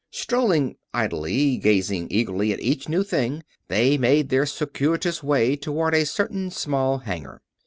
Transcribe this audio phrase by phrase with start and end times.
[0.09, 6.07] Strolling idly, gazing eagerly at each new thing, they made their circuitous way toward a
[6.07, 7.43] certain small hangar.